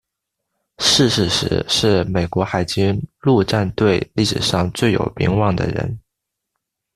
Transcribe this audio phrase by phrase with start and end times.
[0.79, 5.99] 逝世时是美国海军陆战队历史上最有名望的人。